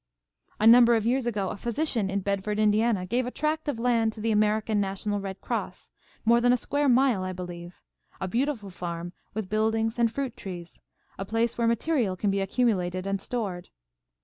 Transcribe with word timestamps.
"A 0.59 0.65
number 0.65 0.95
of 0.95 1.05
years 1.05 1.27
ago 1.27 1.49
a 1.49 1.57
physician 1.57 2.09
in 2.09 2.21
Bedford, 2.21 2.57
Indiana, 2.57 3.05
gave 3.05 3.27
a 3.27 3.29
tract 3.29 3.69
of 3.69 3.77
land 3.77 4.13
to 4.13 4.19
the 4.19 4.31
American 4.31 4.81
National 4.81 5.19
Red 5.19 5.41
Cross; 5.41 5.91
more 6.25 6.41
than 6.41 6.51
a 6.51 6.57
square 6.57 6.89
mile, 6.89 7.21
I 7.23 7.33
believe, 7.33 7.75
a 8.19 8.27
beautiful 8.27 8.71
farm 8.71 9.13
with 9.35 9.47
buildings 9.47 9.99
and 9.99 10.11
fruit 10.11 10.35
trees, 10.35 10.79
a 11.19 11.23
place 11.23 11.55
where 11.55 11.67
material 11.67 12.15
can 12.15 12.31
be 12.31 12.41
accumulated 12.41 13.05
and 13.05 13.21
stored. 13.21 13.69